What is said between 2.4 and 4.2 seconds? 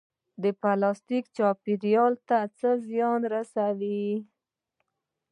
څه زیان رسوي؟